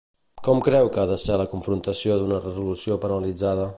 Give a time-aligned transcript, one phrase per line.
[0.45, 3.69] Com creu que ha de ser la confrontació d'una resolució penalitzada?